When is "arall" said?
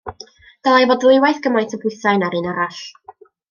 2.57-2.83